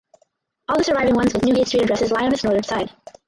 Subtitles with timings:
[0.67, 2.91] All the surviving ones with Newgate street addresses lie on its northern side.